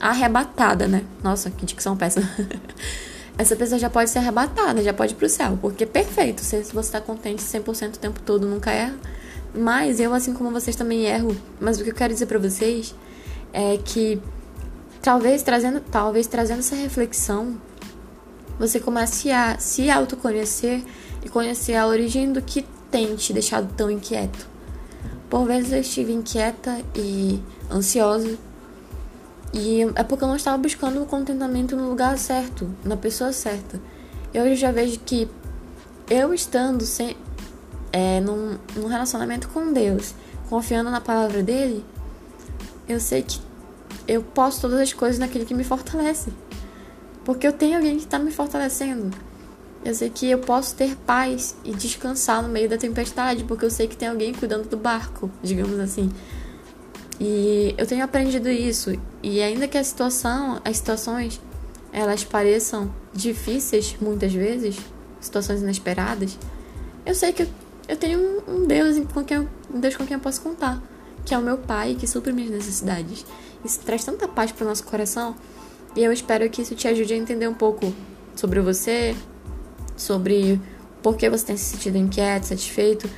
arrebatada, 0.00 0.86
né? 0.86 1.04
Nossa, 1.22 1.50
que 1.50 1.66
dicção 1.66 1.96
péssima. 1.96 2.28
essa 3.38 3.54
pessoa 3.54 3.78
já 3.78 3.88
pode 3.88 4.10
ser 4.10 4.18
arrebatada, 4.18 4.82
já 4.82 4.92
pode 4.92 5.12
ir 5.14 5.16
pro 5.16 5.28
céu, 5.28 5.58
porque 5.60 5.84
é 5.84 5.86
perfeito. 5.86 6.40
Se 6.42 6.62
você 6.72 6.92
tá 6.92 7.00
contente 7.00 7.42
100% 7.42 7.94
o 7.94 7.98
tempo 7.98 8.20
todo, 8.20 8.46
nunca 8.46 8.70
erra. 8.70 8.96
Mas 9.54 10.00
eu, 10.00 10.12
assim 10.12 10.34
como 10.34 10.50
vocês, 10.50 10.76
também 10.76 11.06
erro. 11.06 11.36
Mas 11.60 11.80
o 11.80 11.84
que 11.84 11.90
eu 11.90 11.94
quero 11.94 12.12
dizer 12.12 12.26
para 12.26 12.38
vocês 12.38 12.94
é 13.52 13.78
que 13.78 14.20
talvez 15.00 15.42
trazendo, 15.42 15.80
talvez 15.80 16.26
trazendo 16.26 16.60
essa 16.60 16.74
reflexão, 16.74 17.56
você 18.58 18.80
comece 18.80 19.30
a 19.30 19.58
se 19.58 19.88
autoconhecer 19.88 20.82
e 21.24 21.28
conhecer 21.28 21.76
a 21.76 21.86
origem 21.86 22.32
do 22.32 22.42
que 22.42 22.64
tem 22.90 23.14
te 23.14 23.32
deixado 23.32 23.72
tão 23.74 23.90
inquieto. 23.90 24.48
Por 25.30 25.46
vezes 25.46 25.72
eu 25.72 25.80
estive 25.80 26.12
inquieta 26.12 26.80
e 26.94 27.40
ansiosa 27.70 28.38
e 29.52 29.82
é 29.94 30.02
porque 30.02 30.24
eu 30.24 30.28
não 30.28 30.36
estava 30.36 30.58
buscando 30.58 31.02
o 31.02 31.06
contentamento 31.06 31.76
no 31.76 31.88
lugar 31.88 32.18
certo, 32.18 32.70
na 32.84 32.96
pessoa 32.96 33.32
certa. 33.32 33.80
Eu 34.32 34.54
já 34.54 34.70
vejo 34.70 35.00
que 35.00 35.28
eu 36.10 36.34
estando 36.34 36.84
sem, 36.84 37.16
é, 37.92 38.20
num, 38.20 38.58
num 38.76 38.86
relacionamento 38.86 39.48
com 39.48 39.72
Deus, 39.72 40.14
confiando 40.48 40.90
na 40.90 41.00
palavra 41.00 41.42
dele, 41.42 41.84
eu 42.88 43.00
sei 43.00 43.22
que 43.22 43.40
eu 44.06 44.22
posso 44.22 44.62
todas 44.62 44.80
as 44.80 44.92
coisas 44.92 45.18
naquele 45.18 45.44
que 45.44 45.54
me 45.54 45.64
fortalece. 45.64 46.32
Porque 47.24 47.46
eu 47.46 47.52
tenho 47.52 47.76
alguém 47.76 47.96
que 47.96 48.04
está 48.04 48.18
me 48.18 48.30
fortalecendo. 48.30 49.10
Eu 49.84 49.94
sei 49.94 50.10
que 50.10 50.28
eu 50.28 50.38
posso 50.38 50.74
ter 50.74 50.96
paz 50.96 51.54
e 51.64 51.72
descansar 51.72 52.42
no 52.42 52.48
meio 52.48 52.68
da 52.68 52.78
tempestade, 52.78 53.44
porque 53.44 53.64
eu 53.64 53.70
sei 53.70 53.86
que 53.86 53.96
tem 53.96 54.08
alguém 54.08 54.32
cuidando 54.32 54.68
do 54.68 54.76
barco, 54.76 55.30
digamos 55.42 55.78
assim. 55.78 56.10
E 57.20 57.74
eu 57.76 57.86
tenho 57.86 58.04
aprendido 58.04 58.48
isso. 58.48 58.92
E 59.22 59.42
ainda 59.42 59.66
que 59.66 59.76
a 59.76 59.82
situação, 59.82 60.60
as 60.64 60.76
situações, 60.76 61.40
elas 61.92 62.24
pareçam 62.24 62.92
difíceis 63.12 63.96
muitas 64.00 64.32
vezes, 64.32 64.76
situações 65.20 65.62
inesperadas, 65.62 66.38
eu 67.04 67.14
sei 67.14 67.32
que 67.32 67.48
eu 67.88 67.96
tenho 67.96 68.42
um 68.46 68.66
Deus 68.66 68.98
com 69.12 69.24
quem 69.24 69.38
eu, 69.38 69.48
um 69.72 69.80
Deus 69.80 69.96
com 69.96 70.06
quem 70.06 70.14
eu 70.14 70.20
posso 70.20 70.40
contar, 70.42 70.80
que 71.24 71.34
é 71.34 71.38
o 71.38 71.42
meu 71.42 71.58
Pai 71.58 71.96
que 71.98 72.06
supre 72.06 72.32
minhas 72.32 72.50
necessidades. 72.50 73.24
Isso 73.64 73.80
traz 73.80 74.04
tanta 74.04 74.28
paz 74.28 74.52
para 74.52 74.64
o 74.64 74.68
nosso 74.68 74.84
coração. 74.84 75.34
E 75.96 76.04
eu 76.04 76.12
espero 76.12 76.48
que 76.48 76.62
isso 76.62 76.74
te 76.74 76.86
ajude 76.86 77.14
a 77.14 77.16
entender 77.16 77.48
um 77.48 77.54
pouco 77.54 77.92
sobre 78.36 78.60
você, 78.60 79.16
sobre 79.96 80.60
por 81.02 81.16
que 81.16 81.28
você 81.28 81.46
tem 81.46 81.56
se 81.56 81.64
sentido 81.64 81.96
inquieto, 81.96 82.44
satisfeito 82.44 83.08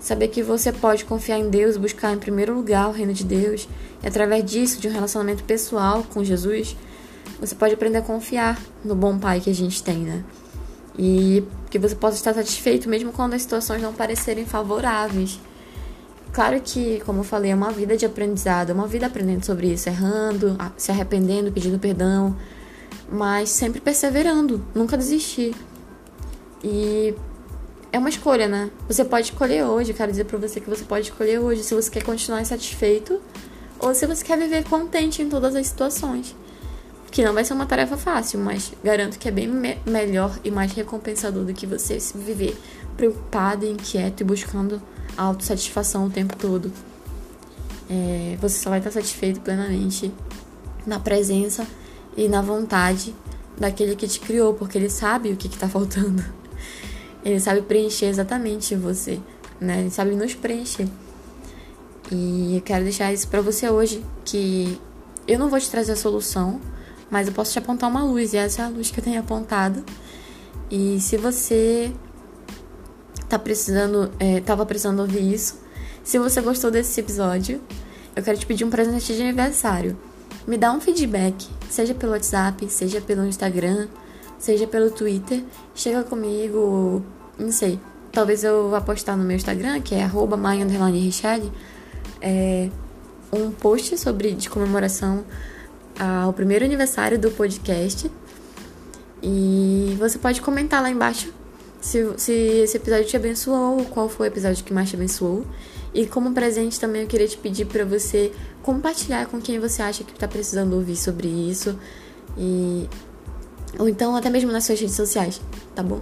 Saber 0.00 0.28
que 0.28 0.42
você 0.42 0.72
pode 0.72 1.04
confiar 1.04 1.38
em 1.38 1.50
Deus, 1.50 1.76
buscar 1.76 2.12
em 2.12 2.18
primeiro 2.18 2.54
lugar 2.54 2.88
o 2.88 2.92
reino 2.92 3.12
de 3.12 3.24
Deus, 3.24 3.68
e 4.02 4.06
através 4.06 4.44
disso, 4.44 4.80
de 4.80 4.88
um 4.88 4.92
relacionamento 4.92 5.42
pessoal 5.44 6.04
com 6.04 6.22
Jesus, 6.22 6.76
você 7.40 7.54
pode 7.54 7.74
aprender 7.74 7.98
a 7.98 8.02
confiar 8.02 8.60
no 8.84 8.94
bom 8.94 9.18
Pai 9.18 9.40
que 9.40 9.50
a 9.50 9.54
gente 9.54 9.82
tem, 9.82 9.98
né? 9.98 10.24
E 10.96 11.44
que 11.70 11.78
você 11.78 11.94
possa 11.94 12.16
estar 12.16 12.34
satisfeito 12.34 12.88
mesmo 12.88 13.12
quando 13.12 13.34
as 13.34 13.42
situações 13.42 13.82
não 13.82 13.92
parecerem 13.92 14.44
favoráveis. 14.44 15.40
Claro 16.32 16.60
que, 16.60 17.00
como 17.00 17.20
eu 17.20 17.24
falei, 17.24 17.50
é 17.50 17.54
uma 17.54 17.70
vida 17.70 17.96
de 17.96 18.04
aprendizado, 18.04 18.70
é 18.70 18.74
uma 18.74 18.86
vida 18.86 19.06
aprendendo 19.06 19.44
sobre 19.44 19.72
isso, 19.72 19.88
errando, 19.88 20.56
se 20.76 20.90
arrependendo, 20.90 21.50
pedindo 21.50 21.78
perdão, 21.78 22.36
mas 23.10 23.48
sempre 23.48 23.80
perseverando, 23.80 24.64
nunca 24.74 24.96
desistir. 24.96 25.54
E 26.62 27.14
é 27.92 27.98
uma 27.98 28.08
escolha, 28.08 28.48
né? 28.48 28.70
Você 28.86 29.04
pode 29.04 29.28
escolher 29.30 29.64
hoje, 29.64 29.94
quero 29.94 30.10
dizer 30.10 30.24
pra 30.24 30.38
você 30.38 30.60
que 30.60 30.68
você 30.68 30.84
pode 30.84 31.08
escolher 31.08 31.38
hoje 31.38 31.62
se 31.64 31.74
você 31.74 31.90
quer 31.90 32.02
continuar 32.02 32.40
insatisfeito 32.40 33.20
ou 33.78 33.94
se 33.94 34.06
você 34.06 34.24
quer 34.24 34.38
viver 34.38 34.64
contente 34.64 35.22
em 35.22 35.28
todas 35.28 35.54
as 35.54 35.66
situações. 35.66 36.34
Que 37.10 37.24
não 37.24 37.32
vai 37.32 37.44
ser 37.44 37.54
uma 37.54 37.64
tarefa 37.64 37.96
fácil, 37.96 38.38
mas 38.40 38.72
garanto 38.84 39.18
que 39.18 39.28
é 39.28 39.30
bem 39.30 39.48
me 39.48 39.78
melhor 39.86 40.38
e 40.44 40.50
mais 40.50 40.72
recompensador 40.72 41.44
do 41.44 41.54
que 41.54 41.66
você 41.66 41.98
se 41.98 42.16
viver 42.18 42.56
preocupado, 42.96 43.64
inquieto 43.64 44.20
e 44.20 44.24
buscando 44.24 44.82
autossatisfação 45.16 46.06
o 46.06 46.10
tempo 46.10 46.36
todo. 46.36 46.70
É, 47.88 48.36
você 48.40 48.58
só 48.58 48.68
vai 48.68 48.80
estar 48.80 48.90
satisfeito 48.90 49.40
plenamente 49.40 50.12
na 50.86 51.00
presença 51.00 51.66
e 52.14 52.28
na 52.28 52.42
vontade 52.42 53.14
daquele 53.56 53.96
que 53.96 54.06
te 54.06 54.20
criou, 54.20 54.52
porque 54.52 54.76
ele 54.76 54.90
sabe 54.90 55.32
o 55.32 55.36
que 55.36 55.46
está 55.46 55.68
faltando. 55.68 56.22
Ele 57.28 57.38
sabe 57.38 57.60
preencher 57.60 58.06
exatamente 58.06 58.74
você, 58.74 59.20
né? 59.60 59.80
Ele 59.80 59.90
sabe 59.90 60.14
nos 60.14 60.34
preencher. 60.34 60.88
E 62.10 62.56
eu 62.56 62.62
quero 62.62 62.84
deixar 62.84 63.12
isso 63.12 63.28
para 63.28 63.42
você 63.42 63.68
hoje, 63.68 64.02
que 64.24 64.80
eu 65.26 65.38
não 65.38 65.50
vou 65.50 65.60
te 65.60 65.70
trazer 65.70 65.92
a 65.92 65.96
solução, 65.96 66.58
mas 67.10 67.28
eu 67.28 67.34
posso 67.34 67.52
te 67.52 67.58
apontar 67.58 67.90
uma 67.90 68.02
luz, 68.02 68.32
e 68.32 68.38
essa 68.38 68.62
é 68.62 68.64
a 68.64 68.68
luz 68.68 68.90
que 68.90 68.98
eu 68.98 69.04
tenho 69.04 69.20
apontado. 69.20 69.84
E 70.70 70.98
se 71.00 71.18
você 71.18 71.92
tá 73.28 73.38
precisando, 73.38 74.10
é, 74.18 74.40
tava 74.40 74.64
precisando 74.64 75.00
ouvir 75.00 75.34
isso, 75.34 75.60
se 76.02 76.18
você 76.18 76.40
gostou 76.40 76.70
desse 76.70 76.98
episódio, 76.98 77.60
eu 78.16 78.22
quero 78.22 78.38
te 78.38 78.46
pedir 78.46 78.64
um 78.64 78.70
presente 78.70 79.14
de 79.14 79.20
aniversário. 79.20 79.98
Me 80.46 80.56
dá 80.56 80.72
um 80.72 80.80
feedback, 80.80 81.46
seja 81.68 81.92
pelo 81.92 82.12
WhatsApp, 82.12 82.66
seja 82.70 83.02
pelo 83.02 83.26
Instagram, 83.26 83.86
seja 84.38 84.66
pelo 84.66 84.90
Twitter. 84.90 85.44
Chega 85.74 86.02
comigo, 86.04 87.04
não 87.38 87.52
sei. 87.52 87.78
Talvez 88.12 88.42
eu 88.42 88.70
vá 88.70 88.80
postar 88.80 89.16
no 89.16 89.24
meu 89.24 89.36
Instagram, 89.36 89.80
que 89.80 89.94
é 89.94 90.02
arroba 90.02 90.38
é, 92.20 92.68
um 93.32 93.50
post 93.50 93.96
sobre 93.98 94.32
de 94.32 94.48
comemoração 94.48 95.24
ao 95.98 96.32
primeiro 96.32 96.64
aniversário 96.64 97.18
do 97.18 97.30
podcast. 97.30 98.10
E 99.22 99.96
você 99.98 100.18
pode 100.18 100.40
comentar 100.40 100.82
lá 100.82 100.90
embaixo 100.90 101.32
se, 101.80 102.12
se 102.16 102.32
esse 102.32 102.76
episódio 102.76 103.04
te 103.06 103.16
abençoou, 103.16 103.84
qual 103.86 104.08
foi 104.08 104.28
o 104.28 104.30
episódio 104.30 104.64
que 104.64 104.72
mais 104.72 104.88
te 104.88 104.96
abençoou. 104.96 105.44
E 105.94 106.06
como 106.06 106.32
presente 106.32 106.78
também 106.78 107.02
eu 107.02 107.08
queria 107.08 107.26
te 107.26 107.36
pedir 107.36 107.66
para 107.66 107.84
você 107.84 108.32
compartilhar 108.62 109.26
com 109.26 109.40
quem 109.40 109.58
você 109.58 109.82
acha 109.82 110.04
que 110.04 110.12
está 110.12 110.28
precisando 110.28 110.74
ouvir 110.74 110.96
sobre 110.96 111.28
isso. 111.28 111.78
E 112.36 112.88
ou 113.78 113.88
então 113.88 114.16
até 114.16 114.30
mesmo 114.30 114.50
nas 114.50 114.64
suas 114.64 114.80
redes 114.80 114.96
sociais, 114.96 115.40
tá 115.74 115.82
bom? 115.82 116.00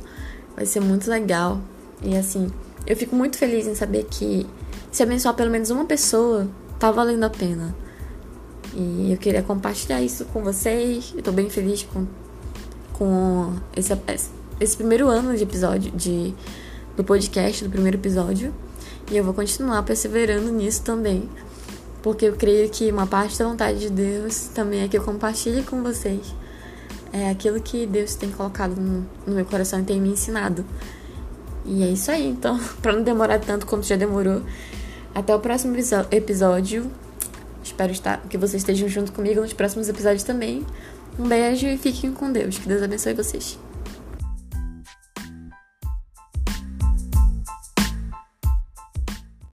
Vai 0.57 0.65
ser 0.65 0.81
muito 0.81 1.09
legal. 1.11 1.61
E 2.03 2.17
assim, 2.17 2.51
eu 2.87 2.97
fico 2.97 3.15
muito 3.15 3.37
feliz 3.37 3.67
em 3.67 3.75
saber 3.75 4.07
que 4.11 4.47
se 4.91 5.03
abençoar 5.03 5.35
pelo 5.35 5.51
menos 5.51 5.69
uma 5.69 5.85
pessoa, 5.85 6.49
tá 6.79 6.91
valendo 6.91 7.25
a 7.25 7.31
pena. 7.31 7.77
E 8.75 9.13
eu 9.13 9.19
queria 9.19 9.43
compartilhar 9.43 10.01
isso 10.01 10.25
com 10.27 10.43
vocês. 10.43 11.13
Eu 11.15 11.23
tô 11.23 11.31
bem 11.31 11.51
feliz 11.51 11.83
com, 11.83 12.07
com 12.95 13.53
esse, 13.77 13.93
esse 14.59 14.77
primeiro 14.77 15.09
ano 15.09 15.37
de 15.37 15.43
episódio 15.43 15.93
de, 15.93 16.35
do 16.97 17.05
podcast, 17.05 17.63
do 17.63 17.71
primeiro 17.71 17.99
episódio. 17.99 18.55
E 19.11 19.17
eu 19.17 19.23
vou 19.23 19.35
continuar 19.35 19.83
perseverando 19.83 20.51
nisso 20.51 20.83
também. 20.83 21.29
Porque 22.03 22.27
eu 22.27 22.37
creio 22.37 22.69
que 22.71 22.91
uma 22.91 23.07
parte 23.07 23.39
da 23.39 23.47
vontade 23.47 23.79
de 23.79 23.91
Deus 23.91 24.49
também 24.55 24.83
é 24.83 24.89
que 24.89 24.97
eu 24.97 25.03
compartilhe 25.03 25.63
com 25.63 25.83
vocês 25.83 26.35
é 27.13 27.31
aquilo 27.31 27.61
que 27.61 27.87
Deus 27.87 28.15
tem 28.15 28.31
colocado 28.31 28.77
no, 28.77 29.07
meu 29.27 29.45
coração 29.45 29.81
e 29.81 29.83
tem 29.83 30.01
me 30.01 30.11
ensinado. 30.11 30.65
E 31.65 31.83
é 31.83 31.89
isso 31.89 32.11
aí, 32.11 32.27
então, 32.29 32.59
para 32.81 32.93
não 32.93 33.03
demorar 33.03 33.39
tanto 33.41 33.67
quanto 33.67 33.87
já 33.87 33.97
demorou. 33.97 34.43
Até 35.15 35.35
o 35.35 35.41
próximo 35.41 35.75
episódio. 36.11 36.91
Espero 37.63 37.91
estar, 37.91 38.23
que 38.29 38.39
vocês 38.39 38.63
estejam 38.63 38.89
junto 38.89 39.13
comigo 39.13 39.41
nos 39.41 39.53
próximos 39.53 39.89
episódios 39.89 40.23
também. 40.23 40.65
Um 41.19 41.27
beijo 41.27 41.67
e 41.67 41.77
fiquem 41.77 42.13
com 42.13 42.31
Deus. 42.31 42.59
Que 42.59 42.69
Deus 42.69 42.83
abençoe 42.83 43.15
vocês. 43.15 43.66